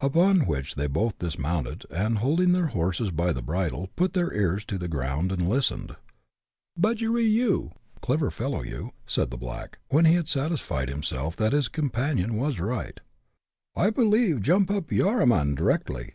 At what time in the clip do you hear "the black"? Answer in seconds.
9.32-9.78